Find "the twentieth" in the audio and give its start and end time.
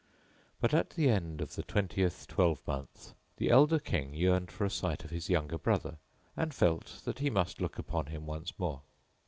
1.53-2.25